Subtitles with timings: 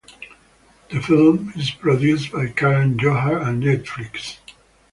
[0.89, 4.37] The film is produced by Karan Johar and Netflix.